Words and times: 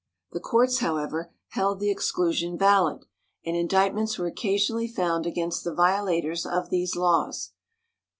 The 0.31 0.39
courts, 0.39 0.79
however, 0.79 1.31
held 1.49 1.79
the 1.79 1.91
exclusion 1.91 2.57
valid, 2.57 3.05
and 3.45 3.55
indictments 3.55 4.17
were 4.17 4.25
occasionally 4.25 4.87
found 4.87 5.27
against 5.27 5.63
the 5.63 5.75
violators 5.75 6.43
of 6.43 6.71
these 6.71 6.95
laws. 6.95 7.51